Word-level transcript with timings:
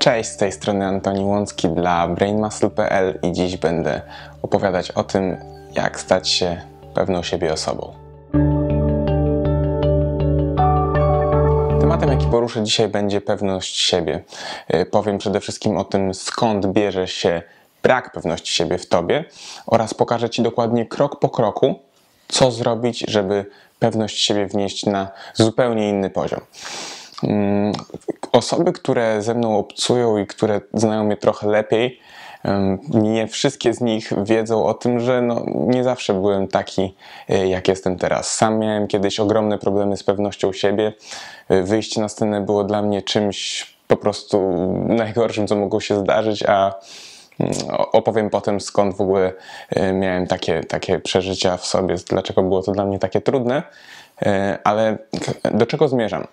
Cześć, 0.00 0.30
z 0.30 0.36
tej 0.36 0.52
strony 0.52 0.86
Antoni 0.86 1.24
Łącki 1.24 1.68
dla 1.68 2.08
brainmuscle.pl 2.08 3.18
i 3.22 3.32
dziś 3.32 3.56
będę 3.56 4.00
opowiadać 4.42 4.90
o 4.90 5.04
tym, 5.04 5.36
jak 5.74 6.00
stać 6.00 6.28
się 6.28 6.62
pewną 6.94 7.22
siebie 7.22 7.52
osobą. 7.52 7.92
Tematem, 11.80 12.10
jaki 12.10 12.26
poruszę 12.26 12.62
dzisiaj, 12.62 12.88
będzie 12.88 13.20
pewność 13.20 13.80
siebie. 13.80 14.22
Y, 14.74 14.86
Powiem 14.86 15.18
przede 15.18 15.40
wszystkim 15.40 15.76
o 15.76 15.84
tym, 15.84 16.14
skąd 16.14 16.66
bierze 16.66 17.08
się 17.08 17.42
brak 17.82 18.12
pewności 18.12 18.52
siebie 18.52 18.78
w 18.78 18.88
tobie 18.88 19.24
oraz 19.66 19.94
pokażę 19.94 20.30
Ci 20.30 20.42
dokładnie 20.42 20.86
krok 20.86 21.18
po 21.18 21.28
kroku, 21.28 21.78
co 22.28 22.50
zrobić, 22.50 23.04
żeby 23.08 23.46
pewność 23.78 24.22
siebie 24.22 24.46
wnieść 24.46 24.86
na 24.86 25.08
zupełnie 25.34 25.88
inny 25.88 26.10
poziom. 26.10 26.40
Mm, 27.24 27.72
Osoby, 28.32 28.72
które 28.72 29.22
ze 29.22 29.34
mną 29.34 29.58
obcują 29.58 30.18
i 30.18 30.26
które 30.26 30.60
znają 30.74 31.04
mnie 31.04 31.16
trochę 31.16 31.48
lepiej, 31.48 32.00
nie 32.88 33.26
wszystkie 33.26 33.74
z 33.74 33.80
nich 33.80 34.12
wiedzą 34.24 34.64
o 34.64 34.74
tym, 34.74 35.00
że 35.00 35.22
no, 35.22 35.44
nie 35.46 35.84
zawsze 35.84 36.14
byłem 36.14 36.48
taki, 36.48 36.94
e, 37.28 37.48
jak 37.48 37.68
jestem 37.68 37.96
teraz. 37.96 38.34
Sam 38.34 38.58
miałem 38.58 38.88
kiedyś 38.88 39.20
ogromne 39.20 39.58
problemy 39.58 39.96
z 39.96 40.04
pewnością 40.04 40.52
siebie. 40.52 40.92
E, 41.48 41.62
Wyjście 41.62 42.00
na 42.00 42.08
scenę 42.08 42.40
było 42.40 42.64
dla 42.64 42.82
mnie 42.82 43.02
czymś 43.02 43.66
po 43.88 43.96
prostu 43.96 44.50
najgorszym, 44.88 45.46
co 45.46 45.56
mogło 45.56 45.80
się 45.80 45.98
zdarzyć, 45.98 46.42
a 46.42 46.74
mm, 47.40 47.52
opowiem 47.92 48.30
potem 48.30 48.60
skąd 48.60 48.96
w 48.96 49.00
ogóle 49.00 49.32
e, 49.70 49.92
miałem 49.92 50.26
takie, 50.26 50.64
takie 50.64 50.98
przeżycia 50.98 51.56
w 51.56 51.66
sobie, 51.66 51.94
dlaczego 52.08 52.42
było 52.42 52.62
to 52.62 52.72
dla 52.72 52.86
mnie 52.86 52.98
takie 52.98 53.20
trudne, 53.20 53.62
ale 54.64 54.98
do 55.54 55.66
czego 55.66 55.88
zmierzam? 55.88 56.26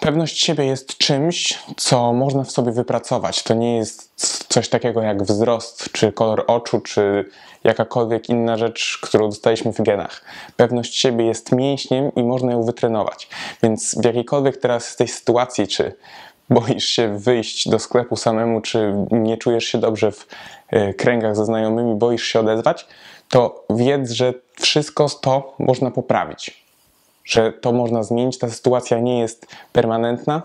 Pewność 0.00 0.44
siebie 0.44 0.64
jest 0.64 0.98
czymś, 0.98 1.58
co 1.76 2.12
można 2.12 2.44
w 2.44 2.50
sobie 2.50 2.72
wypracować. 2.72 3.42
To 3.42 3.54
nie 3.54 3.76
jest 3.76 4.12
coś 4.48 4.68
takiego 4.68 5.02
jak 5.02 5.22
wzrost, 5.22 5.92
czy 5.92 6.12
kolor 6.12 6.44
oczu, 6.46 6.80
czy 6.80 7.24
jakakolwiek 7.64 8.28
inna 8.28 8.56
rzecz, 8.56 8.98
którą 9.02 9.28
dostaliśmy 9.28 9.72
w 9.72 9.82
genach. 9.82 10.24
Pewność 10.56 10.96
siebie 10.96 11.24
jest 11.24 11.52
mięśniem 11.52 12.14
i 12.14 12.22
można 12.22 12.52
ją 12.52 12.62
wytrenować. 12.62 13.28
Więc 13.62 13.94
w 14.00 14.04
jakiejkolwiek 14.04 14.56
teraz 14.56 14.96
tej 14.96 15.08
sytuacji, 15.08 15.68
czy 15.68 15.94
boisz 16.50 16.84
się 16.84 17.18
wyjść 17.18 17.68
do 17.68 17.78
sklepu 17.78 18.16
samemu, 18.16 18.60
czy 18.60 18.94
nie 19.10 19.36
czujesz 19.36 19.64
się 19.64 19.78
dobrze 19.78 20.12
w 20.12 20.26
e, 20.70 20.94
kręgach 20.94 21.36
ze 21.36 21.44
znajomymi, 21.44 21.94
boisz 21.94 22.24
się 22.24 22.40
odezwać, 22.40 22.86
to 23.28 23.64
wiedz, 23.70 24.10
że 24.10 24.34
wszystko 24.60 25.08
to 25.08 25.54
można 25.58 25.90
poprawić 25.90 26.65
że 27.26 27.52
to 27.52 27.72
można 27.72 28.02
zmienić. 28.02 28.38
Ta 28.38 28.50
sytuacja 28.50 28.98
nie 28.98 29.18
jest 29.18 29.46
permanentna 29.72 30.42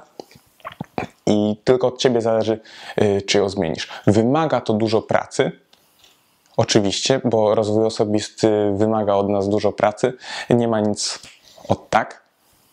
i 1.25 1.57
tylko 1.63 1.87
od 1.87 1.97
ciebie 1.97 2.21
zależy, 2.21 2.59
y, 3.01 3.21
czy 3.21 3.37
ją 3.37 3.49
zmienisz. 3.49 3.87
Wymaga 4.07 4.61
to 4.61 4.73
dużo 4.73 5.01
pracy. 5.01 5.51
Oczywiście, 6.57 7.21
bo 7.25 7.55
rozwój 7.55 7.85
osobisty 7.85 8.71
wymaga 8.75 9.13
od 9.13 9.29
nas 9.29 9.49
dużo 9.49 9.71
pracy. 9.71 10.13
Nie 10.49 10.67
ma 10.67 10.79
nic 10.79 11.19
od 11.67 11.89
tak. 11.89 12.21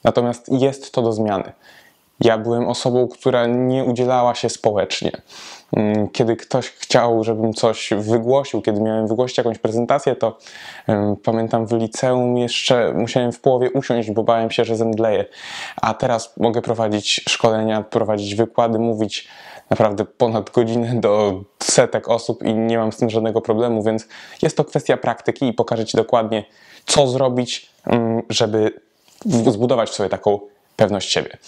Natomiast 0.04 0.48
jest 0.48 0.92
to 0.92 1.02
do 1.02 1.12
zmiany. 1.12 1.52
Ja 2.20 2.38
byłem 2.38 2.68
osobą, 2.68 3.08
która 3.08 3.46
nie 3.46 3.84
udzielała 3.84 4.34
się 4.34 4.48
społecznie. 4.48 5.12
Mm, 5.76 6.08
Kiedy 6.08 6.36
ktoś 6.36 6.68
chciał, 6.68 7.24
żebym 7.24 7.54
coś 7.54 7.90
wygłosił, 7.98 8.62
kiedy 8.62 8.80
miałem 8.80 9.06
wygłosić 9.06 9.38
jakąś 9.38 9.58
prezentację, 9.58 10.16
to 10.16 10.38
pamiętam 11.24 11.66
w 11.66 11.72
liceum 11.72 12.36
jeszcze 12.36 12.92
musiałem 12.92 13.32
w 13.32 13.40
połowie 13.40 13.70
usiąść, 13.70 14.10
bo 14.10 14.22
bałem 14.22 14.50
się, 14.50 14.64
że 14.64 14.76
zemdleję. 14.76 15.24
A 15.76 15.94
teraz 15.94 16.36
mogę 16.36 16.62
prowadzić 16.62 17.20
szkolenia, 17.28 17.82
prowadzić 17.82 18.34
wykłady, 18.34 18.78
mówić 18.78 19.28
naprawdę 19.70 20.04
ponad 20.04 20.50
godzinę 20.50 21.00
do 21.00 21.40
setek 21.62 22.08
osób 22.08 22.42
i 22.42 22.54
nie 22.54 22.78
mam 22.78 22.92
z 22.92 22.96
tym 22.96 23.10
żadnego 23.10 23.40
problemu, 23.40 23.82
więc 23.82 24.08
jest 24.42 24.56
to 24.56 24.64
kwestia 24.64 24.96
praktyki 24.96 25.48
i 25.48 25.52
pokażę 25.52 25.84
Ci 25.86 25.96
dokładnie, 25.96 26.44
co 26.86 27.06
zrobić, 27.06 27.70
mm, 27.86 28.22
żeby 28.30 28.80
zbudować 29.26 29.90
w 29.90 29.94
sobie 29.94 30.08
taką 30.08 30.40
pewność 30.76 31.12
siebie. 31.12 31.38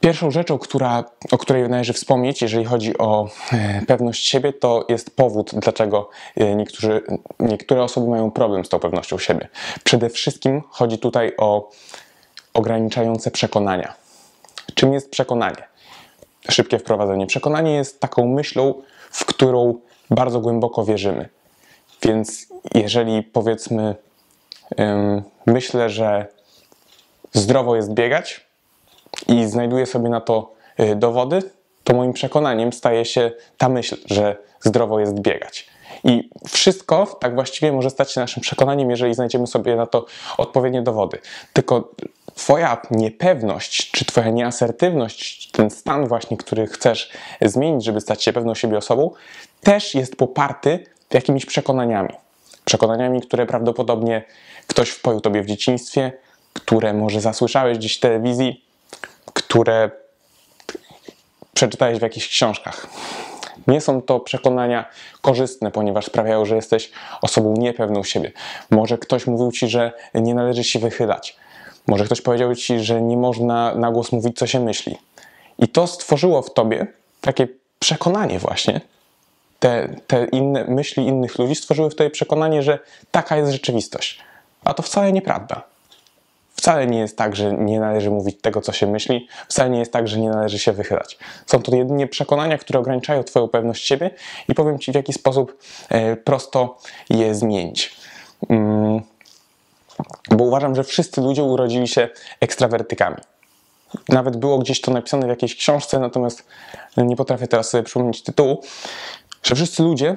Pierwszą 0.00 0.30
rzeczą, 0.30 0.58
która, 0.58 1.04
o 1.30 1.38
której 1.38 1.68
należy 1.68 1.92
wspomnieć, 1.92 2.42
jeżeli 2.42 2.64
chodzi 2.64 2.98
o 2.98 3.28
e, 3.52 3.82
pewność 3.86 4.26
siebie, 4.26 4.52
to 4.52 4.84
jest 4.88 5.16
powód, 5.16 5.50
dlaczego 5.54 6.10
e, 6.36 6.56
niektóre 7.40 7.82
osoby 7.82 8.08
mają 8.08 8.30
problem 8.30 8.64
z 8.64 8.68
tą 8.68 8.78
pewnością 8.78 9.18
siebie. 9.18 9.48
Przede 9.84 10.10
wszystkim 10.10 10.62
chodzi 10.70 10.98
tutaj 10.98 11.32
o 11.38 11.70
ograniczające 12.54 13.30
przekonania. 13.30 13.94
Czym 14.74 14.92
jest 14.92 15.10
przekonanie? 15.10 15.68
Szybkie 16.50 16.78
wprowadzenie. 16.78 17.26
Przekonanie 17.26 17.74
jest 17.74 18.00
taką 18.00 18.26
myślą, 18.26 18.74
w 19.10 19.24
którą 19.24 19.74
bardzo 20.10 20.40
głęboko 20.40 20.84
wierzymy. 20.84 21.28
Więc 22.02 22.46
jeżeli 22.74 23.22
powiedzmy, 23.22 23.94
myślę, 25.46 25.90
że 25.90 26.26
zdrowo 27.32 27.76
jest 27.76 27.92
biegać, 27.92 28.49
i 29.28 29.46
znajduję 29.46 29.86
sobie 29.86 30.08
na 30.08 30.20
to 30.20 30.52
y, 30.80 30.96
dowody, 30.96 31.42
to 31.84 31.94
moim 31.94 32.12
przekonaniem 32.12 32.72
staje 32.72 33.04
się 33.04 33.32
ta 33.58 33.68
myśl, 33.68 33.96
że 34.06 34.36
zdrowo 34.60 35.00
jest 35.00 35.20
biegać. 35.20 35.70
I 36.04 36.30
wszystko 36.48 37.06
tak 37.20 37.34
właściwie 37.34 37.72
może 37.72 37.90
stać 37.90 38.12
się 38.12 38.20
naszym 38.20 38.42
przekonaniem, 38.42 38.90
jeżeli 38.90 39.14
znajdziemy 39.14 39.46
sobie 39.46 39.76
na 39.76 39.86
to 39.86 40.06
odpowiednie 40.38 40.82
dowody. 40.82 41.18
Tylko 41.52 41.90
Twoja 42.34 42.82
niepewność, 42.90 43.90
czy 43.90 44.04
Twoja 44.04 44.30
nieasertywność, 44.30 45.50
ten 45.50 45.70
stan 45.70 46.06
właśnie, 46.06 46.36
który 46.36 46.66
chcesz 46.66 47.10
zmienić, 47.42 47.84
żeby 47.84 48.00
stać 48.00 48.22
się 48.22 48.32
pewną 48.32 48.54
siebie 48.54 48.78
osobą, 48.78 49.10
też 49.60 49.94
jest 49.94 50.16
poparty 50.16 50.84
jakimiś 51.12 51.46
przekonaniami. 51.46 52.14
Przekonaniami, 52.64 53.20
które 53.20 53.46
prawdopodobnie 53.46 54.22
ktoś 54.66 54.90
wpoił 54.90 55.20
Tobie 55.20 55.42
w 55.42 55.46
dzieciństwie, 55.46 56.12
które 56.52 56.94
może 56.94 57.20
zasłyszałeś 57.20 57.78
gdzieś 57.78 57.96
w 57.96 58.00
telewizji, 58.00 58.64
które 59.42 59.90
przeczytałeś 61.54 61.98
w 61.98 62.02
jakichś 62.02 62.28
książkach. 62.28 62.86
Nie 63.66 63.80
są 63.80 64.02
to 64.02 64.20
przekonania 64.20 64.88
korzystne, 65.20 65.70
ponieważ 65.70 66.06
sprawiają, 66.06 66.44
że 66.44 66.56
jesteś 66.56 66.90
osobą 67.22 67.54
niepewną 67.58 68.04
siebie. 68.04 68.32
Może 68.70 68.98
ktoś 68.98 69.26
mówił 69.26 69.52
ci, 69.52 69.68
że 69.68 69.92
nie 70.14 70.34
należy 70.34 70.64
się 70.64 70.78
wychylać. 70.78 71.36
Może 71.86 72.04
ktoś 72.04 72.20
powiedział 72.20 72.54
ci, 72.54 72.80
że 72.80 73.02
nie 73.02 73.16
można 73.16 73.74
na 73.74 73.90
głos 73.90 74.12
mówić, 74.12 74.38
co 74.38 74.46
się 74.46 74.60
myśli. 74.60 74.98
I 75.58 75.68
to 75.68 75.86
stworzyło 75.86 76.42
w 76.42 76.52
tobie 76.54 76.86
takie 77.20 77.48
przekonanie, 77.78 78.38
właśnie. 78.38 78.80
Te, 79.58 79.88
te 80.06 80.24
inne 80.24 80.64
myśli 80.64 81.06
innych 81.06 81.38
ludzi 81.38 81.54
stworzyły 81.54 81.90
w 81.90 81.94
tobie 81.94 82.10
przekonanie, 82.10 82.62
że 82.62 82.78
taka 83.10 83.36
jest 83.36 83.52
rzeczywistość. 83.52 84.18
A 84.64 84.74
to 84.74 84.82
wcale 84.82 85.12
nieprawda. 85.12 85.62
Wcale 86.60 86.86
nie 86.86 86.98
jest 86.98 87.16
tak, 87.16 87.36
że 87.36 87.52
nie 87.52 87.80
należy 87.80 88.10
mówić 88.10 88.40
tego, 88.40 88.60
co 88.60 88.72
się 88.72 88.86
myśli, 88.86 89.28
wcale 89.48 89.70
nie 89.70 89.78
jest 89.78 89.92
tak, 89.92 90.08
że 90.08 90.18
nie 90.18 90.30
należy 90.30 90.58
się 90.58 90.72
wychylać. 90.72 91.18
Są 91.46 91.62
to 91.62 91.76
jedynie 91.76 92.06
przekonania, 92.06 92.58
które 92.58 92.78
ograniczają 92.78 93.24
Twoją 93.24 93.48
pewność 93.48 93.86
siebie 93.86 94.10
i 94.48 94.54
powiem 94.54 94.78
Ci, 94.78 94.92
w 94.92 94.94
jaki 94.94 95.12
sposób 95.12 95.58
e, 95.88 96.16
prosto 96.16 96.78
je 97.10 97.34
zmienić. 97.34 97.96
Mm, 98.48 99.00
bo 100.30 100.44
uważam, 100.44 100.74
że 100.74 100.84
wszyscy 100.84 101.20
ludzie 101.20 101.42
urodzili 101.42 101.88
się 101.88 102.08
ekstrawertykami. 102.40 103.16
Nawet 104.08 104.36
było 104.36 104.58
gdzieś 104.58 104.80
to 104.80 104.90
napisane 104.90 105.26
w 105.26 105.28
jakiejś 105.28 105.56
książce, 105.56 105.98
natomiast 105.98 106.44
nie 106.96 107.16
potrafię 107.16 107.46
teraz 107.46 107.70
sobie 107.70 107.84
przypomnieć 107.84 108.22
tytułu, 108.22 108.62
że 109.42 109.54
wszyscy 109.54 109.82
ludzie 109.82 110.16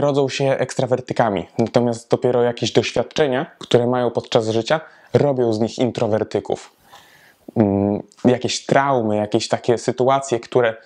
rodzą 0.00 0.28
się 0.28 0.44
ekstrawertykami, 0.44 1.48
natomiast 1.58 2.10
dopiero 2.10 2.42
jakieś 2.42 2.72
doświadczenia, 2.72 3.46
które 3.58 3.86
mają 3.86 4.10
podczas 4.10 4.48
życia, 4.48 4.80
robią 5.14 5.52
z 5.52 5.60
nich 5.60 5.78
introwertyków. 5.78 6.72
Mm, 7.56 8.02
Jakieś 8.24 8.66
traumy, 8.66 9.16
jakieś 9.16 9.48
takie 9.48 9.78
sytuacje, 9.78 10.40
które 10.40 10.76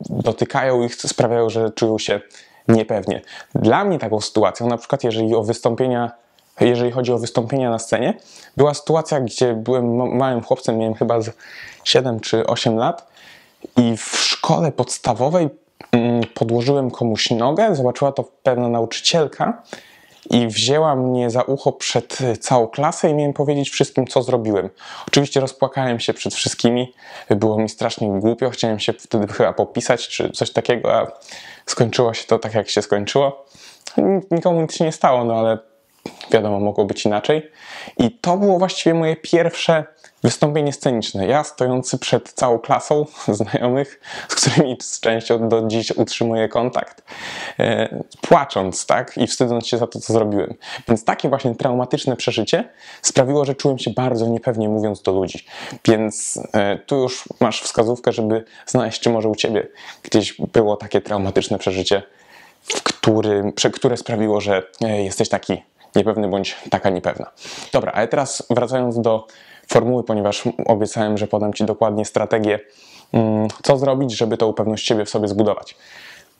dotykają 0.00 0.82
ich, 0.82 0.94
sprawiają, 0.96 1.50
że 1.50 1.70
czują 1.70 1.98
się 1.98 2.20
niepewnie. 2.68 3.20
Dla 3.54 3.84
mnie 3.84 3.98
taką 3.98 4.20
sytuacją, 4.20 4.66
na 4.68 4.76
przykład 4.78 5.04
jeżeli 5.04 5.34
o 5.34 5.42
wystąpienia 5.42 6.10
jeżeli 6.60 6.90
chodzi 6.90 7.12
o 7.12 7.18
wystąpienia 7.18 7.70
na 7.70 7.78
scenie, 7.78 8.14
była 8.56 8.74
sytuacja, 8.74 9.20
gdzie 9.20 9.54
byłem 9.54 9.96
ma- 9.96 10.06
małym 10.06 10.42
chłopcem, 10.42 10.78
miałem 10.78 10.94
chyba 10.94 11.20
z 11.20 11.30
7 11.84 12.20
czy 12.20 12.46
8 12.46 12.76
lat 12.76 13.06
i 13.76 13.96
w 13.96 14.16
szkole 14.16 14.72
podstawowej 14.72 15.48
mm, 15.92 16.23
podłożyłem 16.34 16.90
komuś 16.90 17.30
nogę, 17.30 17.74
zobaczyła 17.74 18.12
to 18.12 18.24
pewna 18.42 18.68
nauczycielka 18.68 19.62
i 20.30 20.46
wzięła 20.46 20.96
mnie 20.96 21.30
za 21.30 21.42
ucho 21.42 21.72
przed 21.72 22.18
całą 22.40 22.66
klasę 22.66 23.10
i 23.10 23.14
miałem 23.14 23.32
powiedzieć 23.32 23.70
wszystkim, 23.70 24.06
co 24.06 24.22
zrobiłem. 24.22 24.70
Oczywiście 25.08 25.40
rozpłakałem 25.40 26.00
się 26.00 26.14
przed 26.14 26.34
wszystkimi, 26.34 26.94
było 27.30 27.58
mi 27.58 27.68
strasznie 27.68 28.08
głupio, 28.08 28.50
chciałem 28.50 28.78
się 28.80 28.92
wtedy 28.92 29.32
chyba 29.32 29.52
popisać 29.52 30.08
czy 30.08 30.30
coś 30.30 30.50
takiego, 30.50 30.94
a 30.94 31.06
skończyło 31.66 32.14
się 32.14 32.26
to 32.26 32.38
tak, 32.38 32.54
jak 32.54 32.70
się 32.70 32.82
skończyło. 32.82 33.44
Nikomu 34.30 34.62
nic 34.62 34.80
nie 34.80 34.92
stało, 34.92 35.24
no 35.24 35.34
ale 35.34 35.58
wiadomo, 36.30 36.60
mogło 36.60 36.84
być 36.84 37.04
inaczej. 37.04 37.50
I 37.98 38.10
to 38.10 38.36
było 38.36 38.58
właściwie 38.58 38.94
moje 38.94 39.16
pierwsze 39.16 39.84
wystąpienie 40.24 40.72
sceniczne. 40.72 41.26
Ja 41.26 41.44
stojący 41.44 41.98
przed 41.98 42.32
całą 42.32 42.58
klasą 42.58 43.06
znajomych, 43.28 44.00
z 44.28 44.34
którymi 44.34 44.76
z 44.80 45.00
częścią 45.00 45.48
do 45.48 45.62
dziś 45.66 45.90
utrzymuję 45.90 46.48
kontakt, 46.48 47.02
e, 47.58 48.02
płacząc, 48.20 48.86
tak, 48.86 49.18
i 49.18 49.26
wstydząc 49.26 49.66
się 49.66 49.78
za 49.78 49.86
to, 49.86 50.00
co 50.00 50.12
zrobiłem. 50.12 50.54
Więc 50.88 51.04
takie 51.04 51.28
właśnie 51.28 51.54
traumatyczne 51.54 52.16
przeżycie 52.16 52.68
sprawiło, 53.02 53.44
że 53.44 53.54
czułem 53.54 53.78
się 53.78 53.90
bardzo 53.90 54.26
niepewnie 54.26 54.68
mówiąc 54.68 55.02
do 55.02 55.12
ludzi. 55.12 55.46
Więc 55.88 56.40
e, 56.52 56.78
tu 56.78 56.96
już 56.96 57.24
masz 57.40 57.62
wskazówkę, 57.62 58.12
żeby 58.12 58.44
znaleźć, 58.66 59.00
czy 59.00 59.10
może 59.10 59.28
u 59.28 59.34
ciebie 59.34 59.68
gdzieś 60.02 60.34
było 60.52 60.76
takie 60.76 61.00
traumatyczne 61.00 61.58
przeżycie, 61.58 62.02
w 62.62 62.82
którym, 62.82 63.52
które 63.52 63.96
sprawiło, 63.96 64.40
że 64.40 64.62
e, 64.84 65.02
jesteś 65.02 65.28
taki 65.28 65.62
niepewny 65.96 66.28
bądź 66.28 66.56
taka 66.70 66.90
niepewna. 66.90 67.30
Dobra, 67.72 67.92
ale 67.92 68.08
teraz 68.08 68.46
wracając 68.50 69.00
do 69.00 69.26
formuły, 69.68 70.04
ponieważ 70.04 70.42
obiecałem, 70.66 71.18
że 71.18 71.26
podam 71.26 71.52
Ci 71.52 71.64
dokładnie 71.64 72.04
strategię, 72.04 72.60
mm, 73.12 73.48
co 73.62 73.76
zrobić, 73.76 74.16
żeby 74.16 74.36
tą 74.36 74.52
pewność 74.52 74.86
siebie 74.86 75.04
w 75.04 75.10
sobie 75.10 75.28
zbudować. 75.28 75.76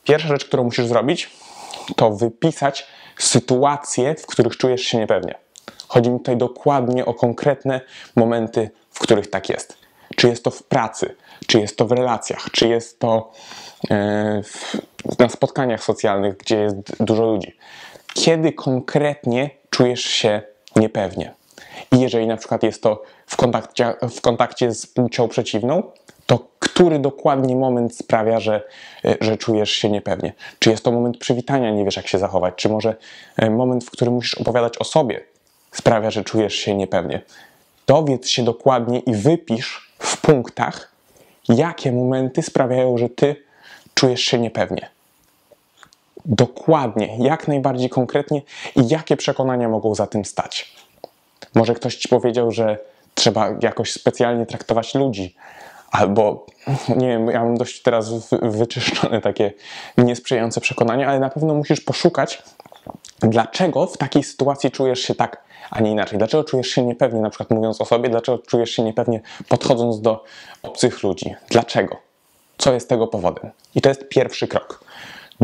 Pierwsza 0.04 0.28
rzecz, 0.28 0.44
którą 0.44 0.64
musisz 0.64 0.86
zrobić, 0.86 1.30
to 1.96 2.10
wypisać 2.10 2.86
sytuacje, 3.18 4.14
w 4.14 4.26
których 4.26 4.56
czujesz 4.56 4.82
się 4.82 4.98
niepewnie. 4.98 5.34
Chodzi 5.88 6.10
mi 6.10 6.18
tutaj 6.18 6.36
dokładnie 6.36 7.06
o 7.06 7.14
konkretne 7.14 7.80
momenty, 8.16 8.70
w 8.90 8.98
których 8.98 9.30
tak 9.30 9.48
jest. 9.48 9.78
Czy 10.16 10.28
jest 10.28 10.44
to 10.44 10.50
w 10.50 10.62
pracy, 10.62 11.16
czy 11.46 11.60
jest 11.60 11.76
to 11.76 11.86
w 11.86 11.92
relacjach, 11.92 12.50
czy 12.52 12.68
jest 12.68 12.98
to 12.98 13.32
e, 13.90 14.42
na 15.18 15.28
spotkaniach 15.28 15.84
socjalnych, 15.84 16.36
gdzie 16.36 16.56
jest 16.56 16.76
dużo 17.00 17.24
ludzi. 17.26 17.56
Kiedy 18.14 18.52
konkretnie 18.52 19.50
czujesz 19.70 20.02
się 20.02 20.42
niepewnie? 20.76 21.34
I 21.92 22.00
jeżeli 22.00 22.26
na 22.26 22.36
przykład 22.36 22.62
jest 22.62 22.82
to 22.82 23.02
w 23.26 23.36
kontakcie, 23.36 23.94
w 24.10 24.20
kontakcie 24.20 24.74
z 24.74 24.86
płcią 24.86 25.28
przeciwną, 25.28 25.82
to 26.26 26.48
który 26.58 26.98
dokładnie 26.98 27.56
moment 27.56 27.96
sprawia, 27.96 28.40
że, 28.40 28.62
że 29.20 29.36
czujesz 29.36 29.70
się 29.70 29.90
niepewnie? 29.90 30.32
Czy 30.58 30.70
jest 30.70 30.84
to 30.84 30.92
moment 30.92 31.18
przywitania, 31.18 31.70
nie 31.70 31.84
wiesz 31.84 31.96
jak 31.96 32.08
się 32.08 32.18
zachować? 32.18 32.54
Czy 32.56 32.68
może 32.68 32.96
e, 33.36 33.50
moment, 33.50 33.84
w 33.84 33.90
którym 33.90 34.14
musisz 34.14 34.34
opowiadać 34.34 34.78
o 34.78 34.84
sobie, 34.84 35.20
sprawia, 35.72 36.10
że 36.10 36.24
czujesz 36.24 36.54
się 36.54 36.74
niepewnie? 36.74 37.20
Dowiedz 37.86 38.28
się 38.28 38.44
dokładnie 38.44 38.98
i 38.98 39.14
wypisz 39.14 39.94
w 39.98 40.20
punktach, 40.20 40.92
jakie 41.48 41.92
momenty 41.92 42.42
sprawiają, 42.42 42.98
że 42.98 43.08
ty 43.08 43.36
czujesz 43.94 44.20
się 44.20 44.38
niepewnie. 44.38 44.93
Dokładnie, 46.24 47.16
jak 47.18 47.48
najbardziej 47.48 47.88
konkretnie 47.88 48.42
i 48.76 48.88
jakie 48.88 49.16
przekonania 49.16 49.68
mogą 49.68 49.94
za 49.94 50.06
tym 50.06 50.24
stać. 50.24 50.76
Może 51.54 51.74
ktoś 51.74 51.96
ci 51.96 52.08
powiedział, 52.08 52.50
że 52.50 52.78
trzeba 53.14 53.48
jakoś 53.62 53.92
specjalnie 53.92 54.46
traktować 54.46 54.94
ludzi, 54.94 55.34
albo 55.90 56.46
nie 56.88 57.08
wiem, 57.08 57.26
ja 57.26 57.44
mam 57.44 57.56
dość 57.56 57.82
teraz 57.82 58.30
wyczyszczone 58.42 59.20
takie 59.20 59.52
niesprzyjające 59.98 60.60
przekonania, 60.60 61.08
ale 61.08 61.20
na 61.20 61.30
pewno 61.30 61.54
musisz 61.54 61.80
poszukać, 61.80 62.42
dlaczego 63.20 63.86
w 63.86 63.96
takiej 63.96 64.22
sytuacji 64.22 64.70
czujesz 64.70 65.00
się 65.00 65.14
tak, 65.14 65.44
a 65.70 65.80
nie 65.80 65.90
inaczej. 65.90 66.18
Dlaczego 66.18 66.44
czujesz 66.44 66.68
się 66.68 66.82
niepewnie, 66.82 67.20
na 67.20 67.30
przykład 67.30 67.50
mówiąc 67.50 67.80
o 67.80 67.84
sobie, 67.84 68.08
dlaczego 68.08 68.38
czujesz 68.38 68.70
się 68.70 68.82
niepewnie 68.82 69.20
podchodząc 69.48 70.00
do 70.00 70.24
obcych 70.62 71.02
ludzi. 71.02 71.34
Dlaczego? 71.50 71.96
Co 72.58 72.72
jest 72.72 72.88
tego 72.88 73.06
powodem? 73.06 73.50
I 73.74 73.80
to 73.80 73.88
jest 73.88 74.08
pierwszy 74.08 74.48
krok. 74.48 74.83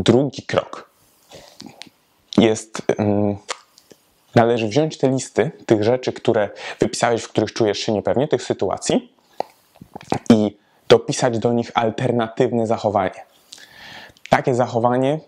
Drugi 0.00 0.42
krok 0.42 0.90
jest. 2.38 2.82
Um, 2.98 3.36
należy 4.34 4.68
wziąć 4.68 4.98
te 4.98 5.08
listy 5.08 5.50
tych 5.66 5.84
rzeczy, 5.84 6.12
które 6.12 6.48
wypisałeś, 6.80 7.22
w 7.22 7.28
których 7.28 7.52
czujesz 7.52 7.78
się 7.78 7.92
niepewnie, 7.92 8.28
tych 8.28 8.42
sytuacji 8.42 9.12
i 10.30 10.56
dopisać 10.88 11.38
do 11.38 11.52
nich 11.52 11.70
alternatywne 11.74 12.66
zachowanie. 12.66 13.24
Takie 14.30 14.54
zachowanie, 14.54 15.20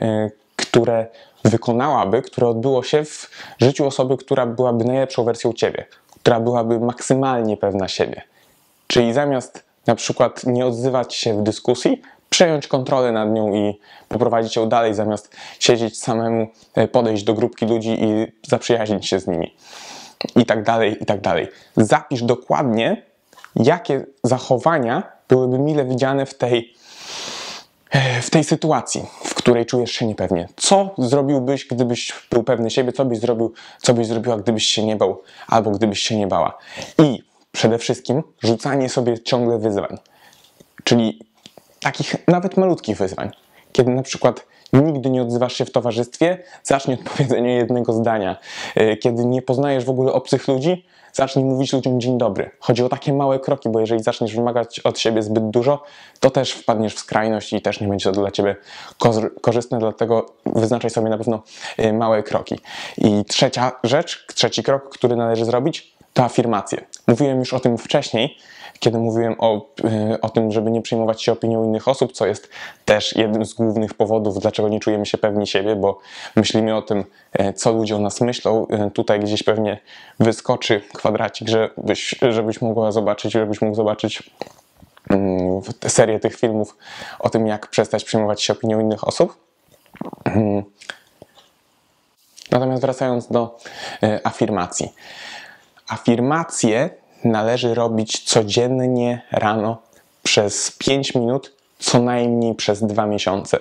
yy, 0.00 0.32
które 0.56 1.06
wykonałaby, 1.44 2.22
które 2.22 2.48
odbyło 2.48 2.82
się 2.82 3.04
w 3.04 3.30
życiu 3.60 3.86
osoby, 3.86 4.16
która 4.16 4.46
byłaby 4.46 4.84
najlepszą 4.84 5.24
wersją 5.24 5.52
ciebie, 5.52 5.86
która 6.20 6.40
byłaby 6.40 6.80
maksymalnie 6.80 7.56
pewna 7.56 7.88
siebie. 7.88 8.22
Czyli 8.86 9.12
zamiast 9.12 9.64
na 9.86 9.94
przykład 9.94 10.44
nie 10.44 10.66
odzywać 10.66 11.14
się 11.14 11.38
w 11.38 11.42
dyskusji, 11.42 12.02
przejąć 12.30 12.66
kontrolę 12.66 13.12
nad 13.12 13.30
nią 13.30 13.54
i 13.54 13.80
poprowadzić 14.08 14.56
ją 14.56 14.68
dalej, 14.68 14.94
zamiast 14.94 15.36
siedzieć 15.60 15.98
samemu, 15.98 16.46
e, 16.74 16.88
podejść 16.88 17.24
do 17.24 17.34
grupki 17.34 17.66
ludzi 17.66 17.96
i 18.00 18.32
zaprzyjaźnić 18.48 19.06
się 19.06 19.20
z 19.20 19.26
nimi. 19.26 19.54
I 20.36 20.46
tak 20.46 20.62
dalej, 20.62 20.96
i 21.02 21.06
tak 21.06 21.20
dalej. 21.20 21.48
Zapisz 21.76 22.22
dokładnie, 22.22 23.02
jakie 23.56 24.06
zachowania 24.22 25.02
byłyby 25.28 25.58
mile 25.58 25.84
widziane 25.84 26.26
w 26.26 26.34
tej, 26.34 26.74
e, 27.90 28.22
w 28.22 28.30
tej 28.30 28.44
sytuacji, 28.44 29.06
w 29.24 29.34
której 29.34 29.66
czujesz 29.66 29.90
się 29.90 30.06
niepewnie. 30.06 30.48
Co 30.56 30.94
zrobiłbyś, 30.98 31.66
gdybyś 31.66 32.12
był 32.30 32.42
pewny 32.42 32.70
siebie? 32.70 32.92
Co 32.92 33.04
byś 33.04 33.18
zrobił, 33.18 33.52
co 33.82 33.94
byś 33.94 34.06
zrobiła, 34.06 34.36
gdybyś 34.36 34.66
się 34.66 34.86
nie 34.86 34.96
bał, 34.96 35.22
albo 35.48 35.70
gdybyś 35.70 36.00
się 36.00 36.16
nie 36.16 36.26
bała? 36.26 36.58
I 36.98 37.22
przede 37.52 37.78
wszystkim 37.78 38.22
rzucanie 38.42 38.88
sobie 38.88 39.22
ciągle 39.22 39.58
wyzwań. 39.58 39.98
Czyli 40.84 41.20
takich 41.80 42.28
nawet 42.28 42.56
malutkich 42.56 42.96
wyzwań. 42.96 43.30
Kiedy 43.72 43.90
na 43.90 44.02
przykład 44.02 44.46
nigdy 44.72 45.10
nie 45.10 45.22
odzywasz 45.22 45.52
się 45.52 45.64
w 45.64 45.70
towarzystwie, 45.70 46.38
zacznij 46.62 46.96
od 46.96 47.02
powiedzenia 47.10 47.56
jednego 47.56 47.92
zdania. 47.92 48.36
E, 48.74 48.96
kiedy 48.96 49.24
nie 49.24 49.42
poznajesz 49.42 49.84
w 49.84 49.90
ogóle 49.90 50.12
obcych 50.12 50.48
ludzi, 50.48 50.84
zacznij 51.12 51.44
mówić 51.44 51.72
ludziom 51.72 52.00
dzień 52.00 52.18
dobry. 52.18 52.50
Chodzi 52.60 52.82
o 52.82 52.88
takie 52.88 53.12
małe 53.12 53.38
kroki, 53.40 53.68
bo 53.68 53.80
jeżeli 53.80 54.02
zaczniesz 54.02 54.34
wymagać 54.34 54.80
od 54.80 54.98
siebie 54.98 55.22
zbyt 55.22 55.50
dużo, 55.50 55.82
to 56.20 56.30
też 56.30 56.52
wpadniesz 56.52 56.94
w 56.94 56.98
skrajność 56.98 57.52
i 57.52 57.62
też 57.62 57.80
nie 57.80 57.88
będzie 57.88 58.04
to 58.04 58.20
dla 58.20 58.30
ciebie 58.30 58.56
korzystne, 59.40 59.78
dlatego 59.78 60.26
wyznaczaj 60.46 60.90
sobie 60.90 61.08
na 61.08 61.18
pewno 61.18 61.42
e, 61.76 61.92
małe 61.92 62.22
kroki. 62.22 62.58
I 62.98 63.24
trzecia 63.24 63.72
rzecz, 63.84 64.26
trzeci 64.34 64.62
krok, 64.62 64.88
który 64.88 65.16
należy 65.16 65.44
zrobić, 65.44 65.96
to 66.12 66.24
afirmacje. 66.24 66.84
Mówiłem 67.06 67.38
już 67.38 67.54
o 67.54 67.60
tym 67.60 67.78
wcześniej, 67.78 68.36
kiedy 68.78 68.98
mówiłem 68.98 69.34
o, 69.38 69.66
y, 70.12 70.20
o 70.20 70.28
tym, 70.28 70.52
żeby 70.52 70.70
nie 70.70 70.82
przejmować 70.82 71.22
się 71.22 71.32
opinią 71.32 71.64
innych 71.64 71.88
osób, 71.88 72.12
co 72.12 72.26
jest 72.26 72.48
też 72.84 73.16
jednym 73.16 73.46
z 73.46 73.54
głównych 73.54 73.94
powodów, 73.94 74.38
dlaczego 74.38 74.68
nie 74.68 74.80
czujemy 74.80 75.06
się 75.06 75.18
pewni 75.18 75.46
siebie, 75.46 75.76
bo 75.76 75.98
myślimy 76.36 76.76
o 76.76 76.82
tym, 76.82 77.04
e, 77.32 77.52
co 77.52 77.72
ludzie 77.72 77.96
o 77.96 77.98
nas 77.98 78.20
myślą. 78.20 78.66
E, 78.68 78.90
tutaj 78.90 79.20
gdzieś 79.20 79.42
pewnie 79.42 79.78
wyskoczy 80.20 80.82
kwadracik, 80.94 81.48
żebyś, 81.48 82.14
żebyś 82.30 82.60
mogła 82.60 82.92
zobaczyć, 82.92 83.32
żebyś 83.32 83.60
mógł 83.60 83.74
zobaczyć 83.74 84.30
mm, 85.10 85.60
serię 85.88 86.20
tych 86.20 86.36
filmów 86.36 86.76
o 87.18 87.30
tym, 87.30 87.46
jak 87.46 87.66
przestać 87.66 88.04
przejmować 88.04 88.42
się 88.42 88.52
opinią 88.52 88.80
innych 88.80 89.08
osób. 89.08 89.36
Mm. 90.24 90.62
Natomiast 92.50 92.82
wracając 92.82 93.28
do 93.28 93.58
afirmacji. 94.24 94.92
Afirmacje 95.88 96.90
należy 97.24 97.74
robić 97.74 98.20
codziennie 98.24 99.22
rano 99.32 99.82
przez 100.22 100.70
5 100.78 101.14
minut, 101.14 101.52
co 101.78 102.02
najmniej 102.02 102.54
przez 102.54 102.82
2 102.82 103.06
miesiące. 103.06 103.58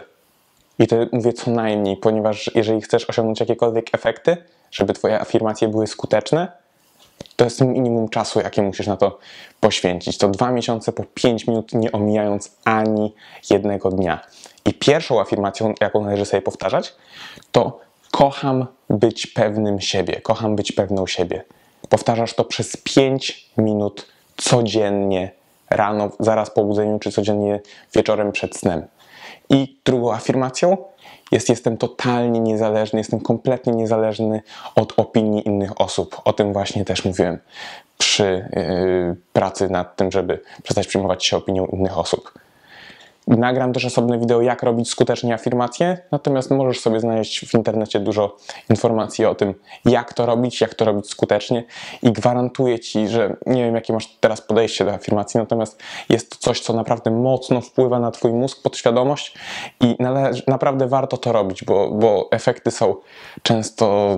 I 0.79 0.87
to 0.87 0.95
mówię 1.11 1.33
co 1.33 1.51
najmniej, 1.51 1.97
ponieważ 1.97 2.51
jeżeli 2.55 2.81
chcesz 2.81 3.09
osiągnąć 3.09 3.39
jakiekolwiek 3.39 3.95
efekty, 3.95 4.37
żeby 4.71 4.93
Twoje 4.93 5.19
afirmacje 5.19 5.67
były 5.67 5.87
skuteczne, 5.87 6.51
to 7.35 7.45
jest 7.45 7.61
minimum 7.61 8.09
czasu, 8.09 8.39
jakie 8.39 8.61
musisz 8.61 8.87
na 8.87 8.97
to 8.97 9.19
poświęcić. 9.59 10.17
To 10.17 10.29
dwa 10.29 10.51
miesiące 10.51 10.91
po 10.91 11.03
5 11.03 11.47
minut, 11.47 11.73
nie 11.73 11.91
omijając 11.91 12.51
ani 12.65 13.13
jednego 13.49 13.89
dnia. 13.89 14.19
I 14.65 14.73
pierwszą 14.73 15.19
afirmacją, 15.19 15.73
jaką 15.81 16.03
należy 16.03 16.25
sobie 16.25 16.41
powtarzać, 16.41 16.95
to 17.51 17.79
kocham 18.11 18.65
być 18.89 19.27
pewnym 19.27 19.81
siebie, 19.81 20.21
kocham 20.21 20.55
być 20.55 20.71
pewną 20.71 21.07
siebie. 21.07 21.43
Powtarzasz 21.95 22.33
to 22.33 22.43
przez 22.43 22.77
5 22.77 23.49
minut 23.57 24.07
codziennie, 24.37 25.31
rano, 25.69 26.09
zaraz 26.19 26.49
po 26.49 26.63
budzeniu, 26.63 26.99
czy 26.99 27.11
codziennie 27.11 27.59
wieczorem 27.95 28.31
przed 28.31 28.57
snem. 28.57 28.87
I 29.49 29.77
drugą 29.85 30.13
afirmacją 30.13 30.77
jest: 31.31 31.49
Jestem 31.49 31.77
totalnie 31.77 32.39
niezależny, 32.39 32.99
jestem 32.99 33.19
kompletnie 33.19 33.73
niezależny 33.73 34.41
od 34.75 34.93
opinii 34.97 35.47
innych 35.47 35.81
osób. 35.81 36.21
O 36.25 36.33
tym 36.33 36.53
właśnie 36.53 36.85
też 36.85 37.05
mówiłem 37.05 37.39
przy 37.97 38.49
yy, 38.53 39.15
pracy 39.33 39.69
nad 39.69 39.95
tym, 39.95 40.11
żeby 40.11 40.41
przestać 40.63 40.87
przyjmować 40.87 41.25
się 41.25 41.37
opinią 41.37 41.65
innych 41.65 41.97
osób. 41.97 42.33
Nagram 43.27 43.73
też 43.73 43.85
osobne 43.85 44.19
wideo, 44.19 44.41
jak 44.41 44.63
robić 44.63 44.89
skutecznie 44.89 45.33
afirmacje, 45.33 45.97
natomiast 46.11 46.51
możesz 46.51 46.79
sobie 46.79 46.99
znaleźć 46.99 47.45
w 47.45 47.53
internecie 47.53 47.99
dużo 47.99 48.37
informacji 48.69 49.25
o 49.25 49.35
tym, 49.35 49.53
jak 49.85 50.13
to 50.13 50.25
robić, 50.25 50.61
jak 50.61 50.75
to 50.75 50.85
robić 50.85 51.09
skutecznie 51.09 51.63
i 52.01 52.11
gwarantuję 52.11 52.79
Ci, 52.79 53.07
że 53.07 53.35
nie 53.45 53.63
wiem, 53.63 53.75
jakie 53.75 53.93
masz 53.93 54.07
teraz 54.19 54.41
podejście 54.41 54.85
do 54.85 54.93
afirmacji, 54.93 55.37
natomiast 55.37 55.83
jest 56.09 56.31
to 56.31 56.37
coś, 56.39 56.59
co 56.59 56.73
naprawdę 56.73 57.11
mocno 57.11 57.61
wpływa 57.61 57.99
na 57.99 58.11
Twój 58.11 58.33
mózg, 58.33 58.61
podświadomość 58.63 59.37
i 59.81 59.95
naprawdę 60.47 60.87
warto 60.87 61.17
to 61.17 61.31
robić, 61.31 61.63
bo, 61.63 61.89
bo 61.89 62.27
efekty 62.31 62.71
są 62.71 62.95
często 63.43 64.17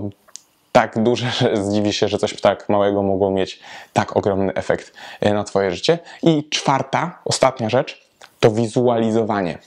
tak 0.71 1.03
duże, 1.03 1.29
że 1.31 1.57
zdziwi 1.63 1.93
się, 1.93 2.07
że 2.07 2.17
coś 2.17 2.41
tak 2.41 2.69
małego 2.69 3.03
mogło 3.03 3.31
mieć 3.31 3.59
tak 3.93 4.17
ogromny 4.17 4.53
efekt 4.53 4.93
e, 5.21 5.33
na 5.33 5.43
Twoje 5.43 5.71
życie. 5.71 5.99
I 6.23 6.49
czwarta, 6.49 7.19
ostatnia 7.25 7.69
rzecz 7.69 8.06
to 8.39 8.51
wizualizowanie. 8.51 9.57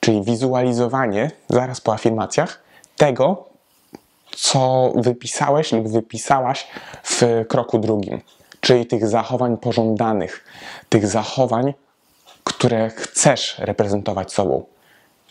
Czyli 0.00 0.22
wizualizowanie 0.22 1.30
zaraz 1.48 1.80
po 1.80 1.92
afirmacjach 1.92 2.62
tego, 2.96 3.44
co 4.36 4.92
wypisałeś 4.96 5.72
lub 5.72 5.88
wypisałaś 5.88 6.66
w 7.02 7.44
kroku 7.48 7.78
drugim. 7.78 8.20
Czyli 8.60 8.86
tych 8.86 9.08
zachowań 9.08 9.56
pożądanych, 9.56 10.44
tych 10.88 11.06
zachowań, 11.06 11.74
które 12.44 12.90
chcesz 12.90 13.58
reprezentować 13.58 14.32
sobą. 14.32 14.64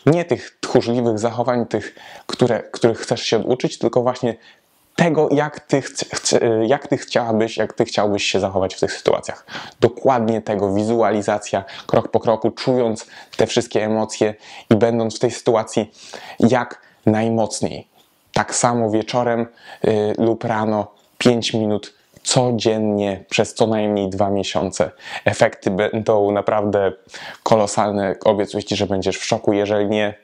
Nie 0.06 0.24
tych 0.24 0.58
tchórzliwych 0.60 1.18
zachowań, 1.18 1.66
tych, 1.66 1.94
które, 2.26 2.62
których 2.62 2.98
chcesz 2.98 3.22
się 3.22 3.36
oduczyć, 3.36 3.78
tylko 3.78 4.02
właśnie 4.02 4.36
tego, 4.96 5.28
jak 5.32 5.60
ty, 5.60 5.82
jak 6.66 6.88
ty 6.88 6.96
chciałabyś, 6.96 7.56
jak 7.56 7.72
ty 7.72 7.84
chciałbyś 7.84 8.24
się 8.24 8.40
zachować 8.40 8.74
w 8.74 8.80
tych 8.80 8.92
sytuacjach. 8.92 9.46
Dokładnie 9.80 10.42
tego, 10.42 10.74
wizualizacja, 10.74 11.64
krok 11.86 12.08
po 12.08 12.20
kroku, 12.20 12.50
czując 12.50 13.06
te 13.36 13.46
wszystkie 13.46 13.84
emocje 13.84 14.34
i 14.70 14.76
będąc 14.76 15.16
w 15.16 15.18
tej 15.18 15.30
sytuacji 15.30 15.92
jak 16.40 16.80
najmocniej. 17.06 17.86
Tak 18.32 18.54
samo 18.54 18.90
wieczorem 18.90 19.46
y, 19.84 20.14
lub 20.18 20.44
rano, 20.44 20.86
5 21.18 21.54
minut 21.54 21.94
codziennie 22.22 23.24
przez 23.30 23.54
co 23.54 23.66
najmniej 23.66 24.10
dwa 24.10 24.30
miesiące. 24.30 24.90
Efekty 25.24 25.70
będą 25.70 26.30
naprawdę 26.30 26.92
kolosalne. 27.42 28.14
Obiecuję 28.24 28.64
Ci, 28.64 28.76
że 28.76 28.86
będziesz 28.86 29.18
w 29.18 29.24
szoku. 29.24 29.52
Jeżeli 29.52 29.86
nie, 29.86 30.14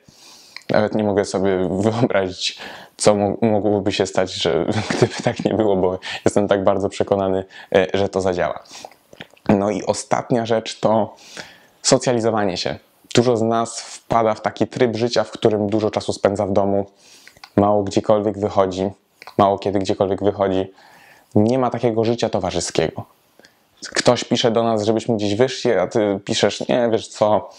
nawet 0.69 0.95
nie 0.95 1.03
mogę 1.03 1.25
sobie 1.25 1.69
wyobrazić, 1.71 2.59
co 2.97 3.15
mogłoby 3.41 3.91
się 3.91 4.05
stać, 4.05 4.33
że 4.33 4.65
gdyby 4.97 5.13
tak 5.23 5.45
nie 5.45 5.53
było, 5.53 5.75
bo 5.75 5.99
jestem 6.25 6.47
tak 6.47 6.63
bardzo 6.63 6.89
przekonany, 6.89 7.45
e, 7.75 7.87
że 7.93 8.09
to 8.09 8.21
zadziała. 8.21 8.63
No 9.49 9.69
i 9.69 9.83
ostatnia 9.83 10.45
rzecz 10.45 10.79
to 10.79 11.15
socjalizowanie 11.81 12.57
się. 12.57 12.77
Dużo 13.15 13.37
z 13.37 13.41
nas 13.41 13.81
wpada 13.81 14.33
w 14.33 14.41
taki 14.41 14.67
tryb 14.67 14.97
życia, 14.97 15.23
w 15.23 15.31
którym 15.31 15.69
dużo 15.69 15.91
czasu 15.91 16.13
spędza 16.13 16.45
w 16.45 16.53
domu, 16.53 16.85
mało 17.55 17.83
gdziekolwiek 17.83 18.39
wychodzi, 18.39 18.89
mało 19.37 19.57
kiedy 19.57 19.79
gdziekolwiek 19.79 20.23
wychodzi. 20.23 20.71
Nie 21.35 21.59
ma 21.59 21.69
takiego 21.69 22.03
życia 22.03 22.29
towarzyskiego. 22.29 23.05
Ktoś 23.95 24.23
pisze 24.23 24.51
do 24.51 24.63
nas, 24.63 24.83
żebyśmy 24.83 25.15
gdzieś 25.15 25.35
wyszli, 25.35 25.71
a 25.71 25.87
ty 25.87 26.19
piszesz, 26.25 26.67
nie 26.67 26.89
wiesz 26.91 27.07
co, 27.07 27.49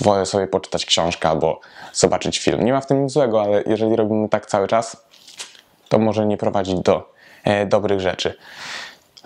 wolę 0.00 0.26
sobie 0.26 0.46
poczytać 0.46 0.86
książkę 0.86 1.28
albo 1.28 1.60
zobaczyć 1.92 2.38
film. 2.38 2.64
Nie 2.64 2.72
ma 2.72 2.80
w 2.80 2.86
tym 2.86 3.02
nic 3.02 3.12
złego, 3.12 3.42
ale 3.42 3.62
jeżeli 3.66 3.96
robimy 3.96 4.28
tak 4.28 4.46
cały 4.46 4.68
czas, 4.68 4.96
to 5.88 5.98
może 5.98 6.26
nie 6.26 6.36
prowadzić 6.36 6.80
do 6.80 7.12
e, 7.44 7.66
dobrych 7.66 8.00
rzeczy. 8.00 8.34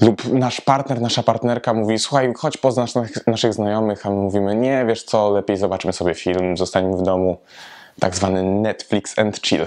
Lub 0.01 0.33
nasz 0.33 0.61
partner, 0.61 1.01
nasza 1.01 1.23
partnerka 1.23 1.75
mówi: 1.75 1.99
Słuchaj, 1.99 2.33
chodź 2.37 2.57
poznasz 2.57 2.95
naszych, 2.95 3.27
naszych 3.27 3.55
znajomych, 3.55 4.07
a 4.07 4.11
my 4.11 4.17
mówimy: 4.17 4.57
Nie, 4.57 4.85
wiesz 4.89 5.05
co, 5.05 5.31
lepiej 5.31 5.57
zobaczymy 5.57 5.93
sobie 5.93 6.15
film, 6.15 6.57
zostaniemy 6.57 6.97
w 6.97 7.03
domu. 7.03 7.37
Tak 8.01 8.17
zwany 8.17 8.43
Netflix 8.43 9.19
and 9.19 9.41
chill 9.41 9.67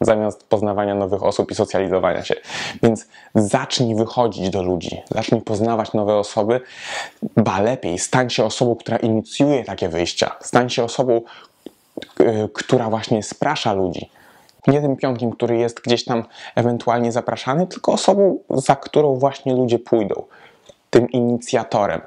zamiast 0.00 0.44
poznawania 0.44 0.94
nowych 0.94 1.22
osób 1.22 1.50
i 1.50 1.54
socjalizowania 1.54 2.24
się. 2.24 2.34
Więc 2.82 3.06
zacznij 3.34 3.94
wychodzić 3.94 4.50
do 4.50 4.62
ludzi, 4.62 5.02
zacznij 5.10 5.40
poznawać 5.40 5.92
nowe 5.92 6.16
osoby, 6.16 6.60
ba 7.36 7.60
lepiej, 7.60 7.98
stań 7.98 8.30
się 8.30 8.44
osobą, 8.44 8.76
która 8.76 8.96
inicjuje 8.96 9.64
takie 9.64 9.88
wyjścia, 9.88 10.36
stań 10.40 10.70
się 10.70 10.84
osobą, 10.84 11.20
yy, 12.18 12.48
która 12.54 12.90
właśnie 12.90 13.22
sprasza 13.22 13.72
ludzi. 13.72 14.10
Nie 14.66 14.80
tym 14.80 14.96
pionkiem, 14.96 15.30
który 15.30 15.56
jest 15.56 15.80
gdzieś 15.80 16.04
tam 16.04 16.24
ewentualnie 16.54 17.12
zapraszany, 17.12 17.66
tylko 17.66 17.92
osobą, 17.92 18.38
za 18.50 18.76
którą 18.76 19.14
właśnie 19.14 19.54
ludzie 19.54 19.78
pójdą. 19.78 20.22
Tym 20.90 21.10
inicjatorem. 21.10 22.00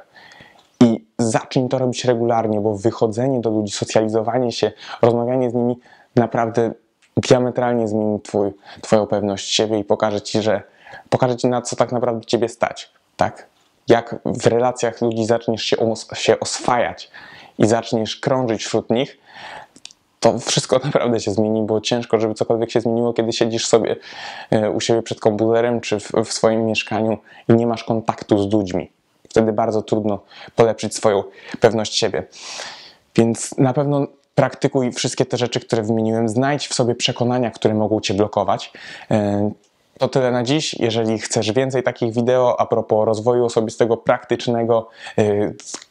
I 0.80 1.06
zacznij 1.18 1.70
to 1.70 1.78
robić 1.78 2.06
regularnie, 2.06 2.62
bo 2.62 2.76
wychodzenie 2.76 3.42
do 3.42 3.50
ludzi, 3.50 3.74
socjalizowanie 3.74 4.52
się, 4.52 4.72
rozmawianie 5.02 5.50
z 5.50 5.54
nimi 5.54 5.80
naprawdę 6.16 6.72
diametralnie 7.18 7.88
zmieni 7.88 8.22
twój, 8.22 8.52
twoją 8.82 9.08
pewność 9.08 9.54
siebie 9.54 9.80
i 9.80 9.84
pokaże 9.84 10.22
ci, 10.22 10.42
że 10.42 10.62
pokaże 11.10 11.36
ci 11.36 11.48
na 11.48 11.62
co 11.62 11.76
tak 11.76 11.92
naprawdę 11.92 12.26
ciebie 12.26 12.50
stać, 12.50 12.92
tak? 13.18 13.48
Jak 13.88 14.16
w 14.26 14.48
relacjach 14.48 15.02
ludzi 15.02 15.26
zaczniesz 15.26 15.64
się, 15.64 15.76
się 16.14 16.40
oswajać 16.40 17.12
i 17.58 17.68
zaczniesz 17.68 18.16
krążyć 18.16 18.66
wśród 18.66 18.90
nich, 18.90 19.18
to 20.20 20.40
wszystko 20.40 20.80
naprawdę 20.84 21.20
się 21.20 21.32
zmieni, 21.32 21.62
bo 21.62 21.82
ciężko, 21.82 22.20
żeby 22.20 22.34
cokolwiek 22.34 22.72
się 22.72 22.82
zmieniło, 22.82 23.14
kiedy 23.14 23.34
siedzisz 23.34 23.68
sobie 23.68 23.96
e, 24.52 24.72
u 24.72 24.80
siebie 24.80 25.02
przed 25.02 25.20
komputerem 25.20 25.82
czy 25.82 26.00
w, 26.00 26.12
w 26.26 26.34
swoim 26.34 26.66
mieszkaniu 26.66 27.18
i 27.50 27.54
nie 27.54 27.68
masz 27.68 27.84
kontaktu 27.84 28.50
z 28.50 28.54
ludźmi. 28.54 28.92
Wtedy 29.30 29.54
bardzo 29.54 29.82
trudno 29.82 30.20
polepszyć 30.56 30.96
swoją 30.96 31.24
pewność 31.60 31.96
siebie. 31.96 32.24
Więc 33.16 33.58
na 33.58 33.74
pewno 33.74 34.08
praktykuj 34.38 34.92
wszystkie 34.92 35.26
te 35.26 35.38
rzeczy, 35.38 35.60
które 35.60 35.84
wymieniłem. 35.84 36.30
Znajdź 36.30 36.68
w 36.68 36.74
sobie 36.74 36.96
przekonania, 36.96 37.52
które 37.52 37.74
mogą 37.74 38.00
cię 38.00 38.14
blokować. 38.14 38.72
E, 39.12 39.52
to 39.98 40.08
tyle 40.08 40.32
na 40.32 40.44
dziś. 40.44 40.74
Jeżeli 40.74 41.20
chcesz 41.20 41.52
więcej 41.52 41.84
takich 41.84 42.14
wideo 42.14 42.60
a 42.60 42.66
propos 42.66 43.06
rozwoju 43.06 43.46
osobistego, 43.46 43.98
praktycznego, 43.98 44.90
e, 45.18 45.24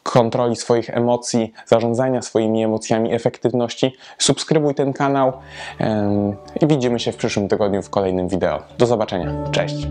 kontroli 0.03 0.55
swoich 0.55 0.89
emocji, 0.89 1.53
zarządzania 1.65 2.21
swoimi 2.21 2.63
emocjami, 2.63 3.13
efektywności, 3.13 3.97
subskrybuj 4.17 4.75
ten 4.75 4.93
kanał 4.93 5.33
e, 5.79 6.33
i 6.61 6.67
widzimy 6.67 6.99
się 6.99 7.11
w 7.11 7.15
przyszłym 7.15 7.47
tygodniu 7.47 7.81
w 7.81 7.89
kolejnym 7.89 8.27
wideo. 8.27 8.59
Do 8.77 8.85
zobaczenia. 8.85 9.49
Cześć! 9.51 9.87